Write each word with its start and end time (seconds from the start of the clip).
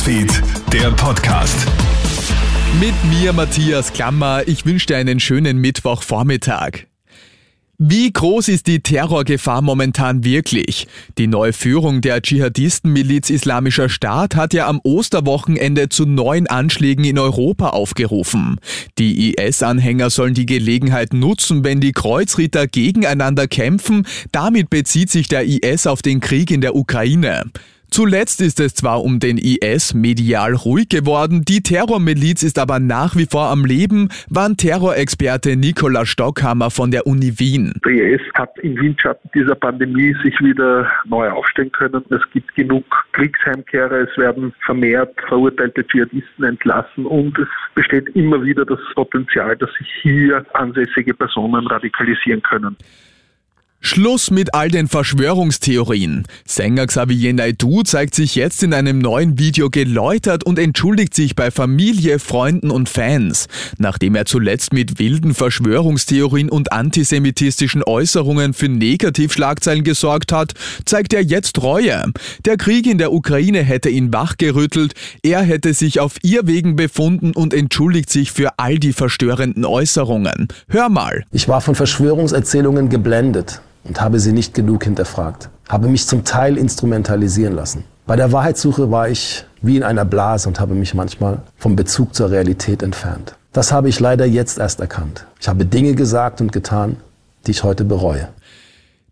Newsfeed, 0.00 0.42
der 0.72 0.90
Podcast. 0.92 1.66
Mit 2.80 2.94
mir, 3.10 3.34
Matthias 3.34 3.92
Klammer. 3.92 4.44
Ich 4.46 4.64
wünsche 4.64 4.86
dir 4.86 4.96
einen 4.96 5.20
schönen 5.20 5.58
Mittwochvormittag. 5.58 6.86
Wie 7.76 8.10
groß 8.10 8.48
ist 8.48 8.66
die 8.66 8.80
Terrorgefahr 8.80 9.60
momentan 9.60 10.24
wirklich? 10.24 10.86
Die 11.18 11.26
neue 11.26 11.52
Führung 11.52 12.00
der 12.00 12.22
Dschihadistenmiliz 12.22 13.28
Islamischer 13.28 13.90
Staat 13.90 14.36
hat 14.36 14.54
ja 14.54 14.68
am 14.68 14.80
Osterwochenende 14.82 15.90
zu 15.90 16.06
neuen 16.06 16.46
Anschlägen 16.46 17.04
in 17.04 17.18
Europa 17.18 17.70
aufgerufen. 17.70 18.58
Die 18.98 19.34
IS-Anhänger 19.34 20.08
sollen 20.08 20.34
die 20.34 20.46
Gelegenheit 20.46 21.12
nutzen, 21.12 21.62
wenn 21.62 21.80
die 21.80 21.92
Kreuzritter 21.92 22.66
gegeneinander 22.66 23.46
kämpfen. 23.48 24.06
Damit 24.32 24.70
bezieht 24.70 25.10
sich 25.10 25.28
der 25.28 25.44
IS 25.44 25.86
auf 25.86 26.00
den 26.00 26.20
Krieg 26.20 26.50
in 26.50 26.62
der 26.62 26.74
Ukraine. 26.74 27.50
Zuletzt 27.90 28.40
ist 28.40 28.60
es 28.60 28.74
zwar 28.74 29.02
um 29.02 29.18
den 29.18 29.36
IS 29.36 29.94
medial 29.94 30.54
ruhig 30.54 30.88
geworden, 30.88 31.42
die 31.46 31.60
Terrormiliz 31.60 32.44
ist 32.44 32.58
aber 32.60 32.78
nach 32.78 33.16
wie 33.16 33.26
vor 33.26 33.48
am 33.48 33.64
Leben, 33.64 34.10
warnt 34.28 34.58
Terrorexperte 34.60 35.56
Nikola 35.56 36.06
Stockhammer 36.06 36.70
von 36.70 36.92
der 36.92 37.08
Uni 37.08 37.40
Wien. 37.40 37.74
Der 37.84 38.12
IS 38.12 38.20
hat 38.34 38.56
im 38.60 38.76
Windschatten 38.76 39.28
dieser 39.34 39.56
Pandemie 39.56 40.14
sich 40.22 40.38
wieder 40.40 40.88
neu 41.06 41.30
aufstellen 41.30 41.72
können. 41.72 42.04
Es 42.10 42.22
gibt 42.32 42.54
genug 42.54 42.84
Kriegsheimkehrer, 43.12 44.08
es 44.08 44.16
werden 44.16 44.52
vermehrt 44.64 45.12
verurteilte 45.26 45.84
Dschihadisten 45.84 46.44
entlassen 46.44 47.06
und 47.06 47.36
es 47.40 47.48
besteht 47.74 48.08
immer 48.14 48.44
wieder 48.44 48.64
das 48.64 48.78
Potenzial, 48.94 49.56
dass 49.56 49.70
sich 49.74 49.88
hier 50.02 50.46
ansässige 50.54 51.12
Personen 51.12 51.66
radikalisieren 51.66 52.42
können. 52.42 52.76
Schluss 53.82 54.30
mit 54.30 54.54
all 54.54 54.68
den 54.68 54.88
Verschwörungstheorien. 54.88 56.24
Sänger 56.46 56.86
Xavier 56.86 57.32
Naidoo 57.32 57.82
zeigt 57.82 58.14
sich 58.14 58.34
jetzt 58.34 58.62
in 58.62 58.74
einem 58.74 58.98
neuen 58.98 59.38
Video 59.38 59.70
geläutert 59.70 60.44
und 60.44 60.58
entschuldigt 60.58 61.14
sich 61.14 61.34
bei 61.34 61.50
Familie, 61.50 62.18
Freunden 62.18 62.70
und 62.70 62.90
Fans. 62.90 63.48
Nachdem 63.78 64.14
er 64.14 64.26
zuletzt 64.26 64.74
mit 64.74 64.98
wilden 64.98 65.32
Verschwörungstheorien 65.34 66.50
und 66.50 66.72
antisemitistischen 66.72 67.82
Äußerungen 67.82 68.52
für 68.52 68.68
Negativschlagzeilen 68.68 69.82
gesorgt 69.82 70.30
hat, 70.30 70.52
zeigt 70.84 71.14
er 71.14 71.22
jetzt 71.22 71.62
Reue. 71.62 72.04
Der 72.44 72.58
Krieg 72.58 72.86
in 72.86 72.98
der 72.98 73.12
Ukraine 73.12 73.62
hätte 73.62 73.88
ihn 73.88 74.12
wachgerüttelt, 74.12 74.92
er 75.22 75.40
hätte 75.40 75.72
sich 75.72 76.00
auf 76.00 76.16
ihr 76.22 76.46
Wegen 76.46 76.76
befunden 76.76 77.32
und 77.32 77.54
entschuldigt 77.54 78.10
sich 78.10 78.30
für 78.30 78.58
all 78.58 78.78
die 78.78 78.92
verstörenden 78.92 79.64
Äußerungen. 79.64 80.48
Hör 80.68 80.90
mal. 80.90 81.24
Ich 81.32 81.48
war 81.48 81.62
von 81.62 81.74
Verschwörungserzählungen 81.74 82.90
geblendet 82.90 83.62
und 83.84 84.00
habe 84.00 84.20
sie 84.20 84.32
nicht 84.32 84.54
genug 84.54 84.84
hinterfragt, 84.84 85.48
habe 85.68 85.88
mich 85.88 86.06
zum 86.06 86.24
Teil 86.24 86.56
instrumentalisieren 86.56 87.54
lassen. 87.54 87.84
Bei 88.06 88.16
der 88.16 88.32
Wahrheitssuche 88.32 88.90
war 88.90 89.08
ich 89.08 89.44
wie 89.62 89.76
in 89.76 89.82
einer 89.82 90.04
Blase 90.04 90.48
und 90.48 90.58
habe 90.58 90.74
mich 90.74 90.94
manchmal 90.94 91.42
vom 91.56 91.76
Bezug 91.76 92.14
zur 92.14 92.30
Realität 92.30 92.82
entfernt. 92.82 93.36
Das 93.52 93.72
habe 93.72 93.88
ich 93.88 94.00
leider 94.00 94.26
jetzt 94.26 94.58
erst 94.58 94.80
erkannt. 94.80 95.26
Ich 95.40 95.48
habe 95.48 95.64
Dinge 95.64 95.94
gesagt 95.94 96.40
und 96.40 96.52
getan, 96.52 96.96
die 97.46 97.52
ich 97.52 97.62
heute 97.62 97.84
bereue. 97.84 98.28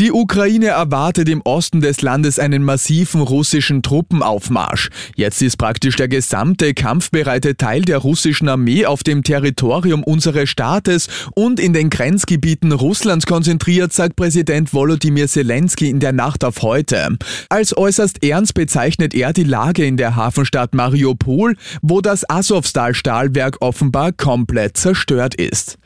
Die 0.00 0.12
Ukraine 0.12 0.68
erwartet 0.68 1.28
im 1.28 1.42
Osten 1.42 1.82
des 1.82 2.00
Landes 2.00 2.38
einen 2.38 2.64
massiven 2.64 3.20
russischen 3.20 3.82
Truppenaufmarsch. 3.82 4.88
Jetzt 5.14 5.42
ist 5.42 5.58
praktisch 5.58 5.96
der 5.96 6.08
gesamte 6.08 6.72
kampfbereite 6.72 7.58
Teil 7.58 7.82
der 7.82 7.98
russischen 7.98 8.48
Armee 8.48 8.86
auf 8.86 9.02
dem 9.02 9.22
Territorium 9.22 10.02
unseres 10.02 10.48
Staates 10.48 11.08
und 11.34 11.60
in 11.60 11.74
den 11.74 11.90
Grenzgebieten 11.90 12.72
Russlands 12.72 13.26
konzentriert, 13.26 13.92
sagt 13.92 14.16
Präsident 14.16 14.72
Volodymyr 14.72 15.28
Zelensky 15.28 15.90
in 15.90 16.00
der 16.00 16.12
Nacht 16.12 16.44
auf 16.44 16.62
heute. 16.62 17.18
Als 17.50 17.76
äußerst 17.76 18.24
ernst 18.24 18.54
bezeichnet 18.54 19.12
er 19.12 19.34
die 19.34 19.44
Lage 19.44 19.84
in 19.84 19.98
der 19.98 20.16
Hafenstadt 20.16 20.74
Mariupol, 20.74 21.56
wo 21.82 22.00
das 22.00 22.24
Asowstal-Stahlwerk 22.26 23.58
offenbar 23.60 24.12
komplett 24.12 24.78
zerstört 24.78 25.34
ist. 25.34 25.76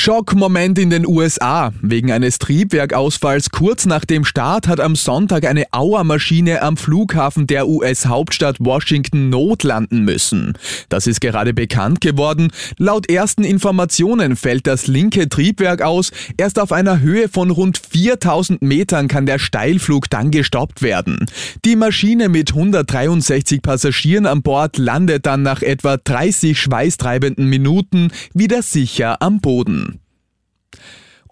Schockmoment 0.00 0.78
in 0.78 0.90
den 0.90 1.04
USA. 1.04 1.72
Wegen 1.82 2.12
eines 2.12 2.38
Triebwerkausfalls 2.38 3.50
kurz 3.50 3.84
nach 3.84 4.04
dem 4.04 4.24
Start 4.24 4.68
hat 4.68 4.78
am 4.78 4.94
Sonntag 4.94 5.44
eine 5.44 5.64
Auermaschine 5.72 6.62
am 6.62 6.76
Flughafen 6.76 7.48
der 7.48 7.66
US-Hauptstadt 7.66 8.58
Washington 8.60 9.28
notlanden 9.28 10.04
müssen. 10.04 10.54
Das 10.88 11.08
ist 11.08 11.20
gerade 11.20 11.52
bekannt 11.52 12.00
geworden. 12.00 12.52
Laut 12.76 13.10
ersten 13.10 13.42
Informationen 13.42 14.36
fällt 14.36 14.68
das 14.68 14.86
linke 14.86 15.28
Triebwerk 15.28 15.82
aus. 15.82 16.12
Erst 16.36 16.60
auf 16.60 16.70
einer 16.70 17.00
Höhe 17.00 17.28
von 17.28 17.50
rund 17.50 17.76
4000 17.76 18.62
Metern 18.62 19.08
kann 19.08 19.26
der 19.26 19.40
Steilflug 19.40 20.08
dann 20.08 20.30
gestoppt 20.30 20.80
werden. 20.80 21.26
Die 21.64 21.74
Maschine 21.74 22.28
mit 22.28 22.50
163 22.50 23.62
Passagieren 23.62 24.26
an 24.26 24.42
Bord 24.42 24.78
landet 24.78 25.26
dann 25.26 25.42
nach 25.42 25.60
etwa 25.60 25.96
30 25.96 26.56
schweißtreibenden 26.56 27.46
Minuten 27.46 28.12
wieder 28.32 28.62
sicher 28.62 29.20
am 29.20 29.40
Boden. 29.40 29.87